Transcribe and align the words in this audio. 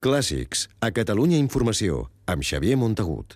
Clàssics, 0.00 0.62
a 0.80 0.88
Catalunya 0.96 1.36
Informació, 1.36 2.06
amb 2.24 2.40
Xavier 2.40 2.72
Montagut. 2.80 3.34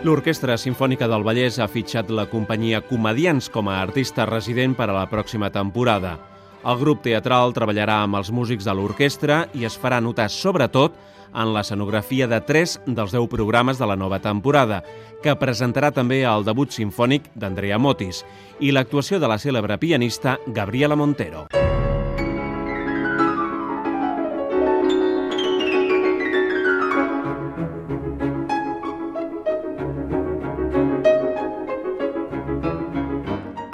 L'Orquestra 0.00 0.56
Simfònica 0.56 1.04
del 1.04 1.28
Vallès 1.28 1.60
ha 1.60 1.68
fitxat 1.68 2.08
la 2.08 2.24
companyia 2.32 2.80
Comedians 2.88 3.52
com 3.52 3.68
a 3.68 3.82
artista 3.82 4.24
resident 4.24 4.80
per 4.80 4.88
a 4.88 4.96
la 4.96 5.04
pròxima 5.12 5.52
temporada. 5.52 6.16
El 6.66 6.78
grup 6.80 7.04
teatral 7.04 7.54
treballarà 7.54 8.00
amb 8.04 8.18
els 8.18 8.32
músics 8.34 8.66
de 8.66 8.74
l'orquestra 8.74 9.44
i 9.54 9.66
es 9.68 9.78
farà 9.78 10.00
notar, 10.02 10.26
sobretot, 10.32 10.96
en 11.34 11.52
l'escenografia 11.52 12.26
de 12.26 12.40
tres 12.40 12.78
dels 12.86 13.12
deu 13.12 13.28
programes 13.28 13.78
de 13.78 13.86
la 13.86 13.96
nova 13.96 14.18
temporada, 14.24 14.82
que 15.22 15.36
presentarà 15.38 15.92
també 15.94 16.22
el 16.24 16.46
debut 16.46 16.72
sinfònic 16.74 17.30
d'Andrea 17.34 17.78
Motis 17.78 18.24
i 18.60 18.72
l'actuació 18.72 19.20
de 19.20 19.30
la 19.30 19.38
cèlebre 19.38 19.78
pianista 19.78 20.38
Gabriela 20.46 20.96
Montero. 20.96 21.46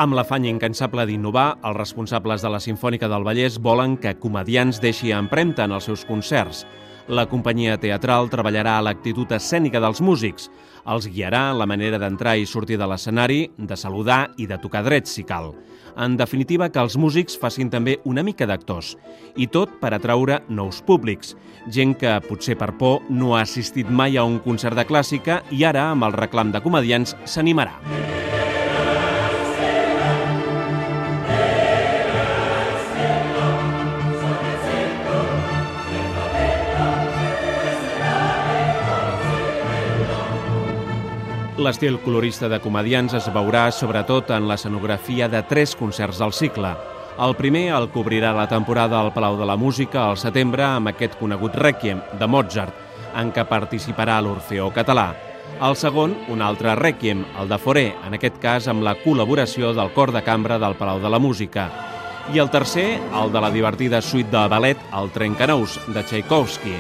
Amb 0.05 0.13
l'afany 0.19 0.51
incansable 0.51 1.07
d'innovar, 1.09 1.55
els 1.65 1.79
responsables 1.79 2.43
de 2.45 2.49
la 2.53 2.59
Sinfònica 2.61 3.09
del 3.09 3.23
Vallès 3.25 3.55
volen 3.57 3.95
que 3.97 4.11
comedians 4.21 4.77
deixi 4.83 5.15
empremta 5.17 5.65
en 5.65 5.73
els 5.73 5.87
seus 5.89 6.03
concerts. 6.05 6.67
La 7.09 7.25
companyia 7.31 7.79
teatral 7.81 8.29
treballarà 8.29 8.75
a 8.77 8.83
l'actitud 8.85 9.33
escènica 9.33 9.81
dels 9.81 10.03
músics, 10.05 10.51
els 10.85 11.09
guiarà 11.09 11.55
la 11.57 11.65
manera 11.65 11.97
d'entrar 12.03 12.35
i 12.37 12.45
sortir 12.45 12.77
de 12.77 12.89
l'escenari, 12.91 13.47
de 13.57 13.79
saludar 13.81 14.35
i 14.37 14.49
de 14.51 14.59
tocar 14.61 14.83
drets, 14.85 15.15
si 15.17 15.25
cal. 15.25 15.55
En 15.97 16.19
definitiva, 16.21 16.69
que 16.69 16.85
els 16.85 16.99
músics 17.01 17.39
facin 17.41 17.71
també 17.73 17.97
una 18.05 18.27
mica 18.27 18.45
d'actors. 18.51 18.99
I 19.41 19.47
tot 19.49 19.79
per 19.81 19.95
atraure 19.95 20.43
nous 20.51 20.83
públics. 20.85 21.33
Gent 21.73 21.97
que, 21.97 22.19
potser 22.29 22.59
per 22.61 22.75
por, 22.77 23.01
no 23.09 23.39
ha 23.39 23.45
assistit 23.47 23.89
mai 23.89 24.19
a 24.19 24.27
un 24.29 24.37
concert 24.45 24.77
de 24.77 24.85
clàssica 24.85 25.41
i 25.49 25.65
ara, 25.65 25.89
amb 25.95 26.05
el 26.11 26.21
reclam 26.21 26.53
de 26.53 26.61
comedians, 26.61 27.17
s'animarà. 27.25 27.79
L'estil 41.55 42.01
colorista 42.03 42.49
de 42.51 42.59
comedians 42.59 43.13
es 43.15 43.29
veurà 43.31 43.69
sobretot 43.71 44.33
en 44.35 44.49
l'escenografia 44.51 45.29
de 45.31 45.39
tres 45.47 45.77
concerts 45.79 46.19
del 46.19 46.33
cicle. 46.35 46.73
El 47.23 47.37
primer 47.39 47.69
el 47.77 47.87
cobrirà 47.95 48.33
la 48.35 48.49
temporada 48.51 48.99
al 48.99 49.13
Palau 49.15 49.37
de 49.39 49.47
la 49.47 49.55
Música 49.55 50.09
al 50.09 50.19
setembre 50.19 50.65
amb 50.67 50.91
aquest 50.91 51.15
conegut 51.21 51.55
Requiem 51.55 52.01
de 52.19 52.27
Mozart, 52.27 52.75
en 53.15 53.31
què 53.31 53.45
participarà 53.47 54.17
l'Orfeó 54.19 54.73
català. 54.75 55.13
El 55.63 55.79
segon, 55.79 56.17
un 56.35 56.43
altre 56.43 56.75
Requiem, 56.75 57.23
el 57.39 57.47
de 57.49 57.59
Foré, 57.63 57.85
en 58.03 58.19
aquest 58.19 58.41
cas 58.43 58.67
amb 58.67 58.83
la 58.83 58.97
col·laboració 59.05 59.71
del 59.79 59.93
Cor 59.95 60.11
de 60.11 60.25
Cambra 60.27 60.59
del 60.59 60.75
Palau 60.75 60.99
de 60.99 61.13
la 61.13 61.23
Música. 61.23 61.69
I 62.35 62.43
el 62.43 62.51
tercer, 62.51 62.99
el 63.23 63.31
de 63.31 63.45
la 63.45 63.53
divertida 63.55 64.03
suite 64.03 64.33
de 64.35 64.43
ballet 64.51 64.83
El 64.91 65.15
Trencanous, 65.15 65.79
de 65.87 66.03
Tchaikovsky, 66.03 66.75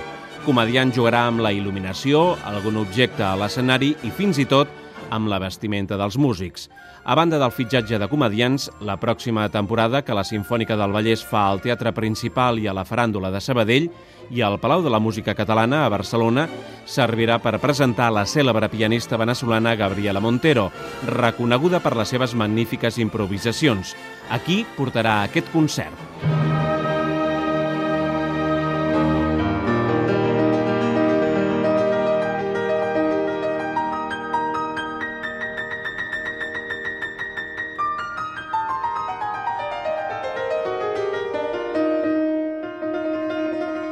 comediant 0.45 0.92
jugarà 0.92 1.25
amb 1.28 1.42
la 1.45 1.50
il·luminació, 1.56 2.34
algun 2.47 2.77
objecte 2.81 3.25
a 3.25 3.34
l'escenari 3.41 3.95
i 4.05 4.11
fins 4.12 4.39
i 4.39 4.45
tot 4.48 4.69
amb 5.14 5.28
la 5.28 5.41
vestimenta 5.42 5.98
dels 6.00 6.19
músics. 6.20 6.69
A 7.05 7.12
banda 7.14 7.37
del 7.37 7.53
fitxatge 7.53 7.98
de 8.00 8.09
comedians, 8.09 8.70
la 8.81 8.97
pròxima 8.97 9.45
temporada 9.53 10.00
que 10.05 10.17
la 10.17 10.25
Sinfònica 10.25 10.77
del 10.81 10.95
Vallès 10.95 11.25
fa 11.25 11.43
al 11.50 11.60
Teatre 11.60 11.93
Principal 11.93 12.60
i 12.62 12.69
a 12.69 12.72
la 12.77 12.87
Faràndula 12.88 13.28
de 13.33 13.43
Sabadell 13.44 13.91
i 14.33 14.41
al 14.41 14.56
Palau 14.60 14.81
de 14.84 14.93
la 14.93 15.03
Música 15.04 15.34
Catalana 15.37 15.83
a 15.84 15.91
Barcelona 15.93 16.47
servirà 16.88 17.37
per 17.44 17.59
presentar 17.60 18.09
la 18.12 18.25
cèlebre 18.25 18.71
pianista 18.72 19.21
venezolana 19.21 19.77
Gabriela 19.77 20.21
Montero, 20.25 20.71
reconeguda 21.04 21.83
per 21.84 21.93
les 21.97 22.09
seves 22.09 22.33
magnífiques 22.34 22.97
improvisacions. 22.99 23.93
Aquí 24.33 24.65
portarà 24.78 25.22
aquest 25.25 25.53
concert. 25.53 26.44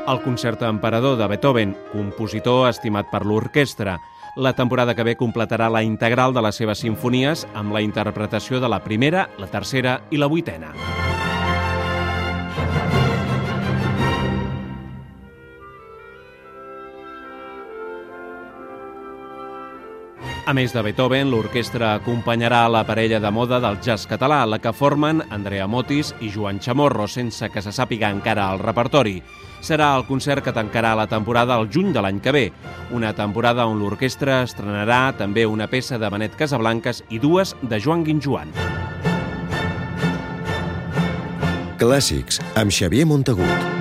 El 0.09 0.21
concert 0.23 0.63
emperador 0.63 1.19
de 1.19 1.27
Beethoven, 1.27 1.77
compositor 1.93 2.69
estimat 2.71 3.11
per 3.13 3.25
l'orquestra. 3.27 3.99
La 4.37 4.55
temporada 4.57 4.95
que 4.97 5.05
ve 5.05 5.17
completarà 5.21 5.69
la 5.71 5.83
integral 5.85 6.33
de 6.33 6.43
les 6.43 6.57
seves 6.57 6.83
sinfonies 6.85 7.47
amb 7.55 7.75
la 7.75 7.85
interpretació 7.85 8.61
de 8.61 8.73
la 8.73 8.83
primera, 8.83 9.29
la 9.39 9.51
tercera 9.53 10.01
i 10.11 10.21
la 10.21 10.31
vuitena. 10.33 10.73
A 20.43 20.51
més 20.59 20.73
de 20.75 20.83
Beethoven, 20.83 21.29
l'orquestra 21.31 21.93
acompanyarà 22.01 22.65
la 22.67 22.81
parella 22.83 23.21
de 23.23 23.31
moda 23.31 23.61
del 23.63 23.77
jazz 23.79 24.09
català, 24.11 24.41
la 24.43 24.59
que 24.59 24.73
formen 24.75 25.23
Andrea 25.31 25.69
Motis 25.71 26.11
i 26.19 26.33
Joan 26.35 26.59
Chamorro, 26.59 27.07
sense 27.07 27.47
que 27.49 27.63
se 27.63 27.71
sàpiga 27.71 28.11
encara 28.11 28.49
el 28.51 28.59
repertori. 28.59 29.21
Serà 29.63 29.93
el 29.95 30.03
concert 30.09 30.43
que 30.43 30.51
tancarà 30.51 30.97
la 30.99 31.07
temporada 31.07 31.55
el 31.63 31.69
juny 31.71 31.93
de 31.95 32.03
l'any 32.03 32.19
que 32.19 32.35
ve, 32.35 32.45
una 32.91 33.13
temporada 33.15 33.69
on 33.71 33.79
l'orquestra 33.79 34.41
estrenarà 34.43 35.13
també 35.15 35.47
una 35.47 35.71
peça 35.71 36.01
de 36.03 36.11
Benet 36.11 36.35
Casablanques 36.35 37.05
i 37.11 37.23
dues 37.23 37.55
de 37.63 37.79
Joan 37.79 38.03
Guinjoan. 38.03 38.51
Clàssics, 41.79 42.43
amb 42.59 42.75
Xavier 42.75 43.07
Montagut. 43.07 43.72